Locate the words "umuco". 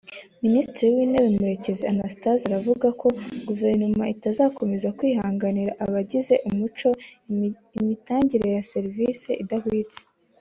6.49-6.89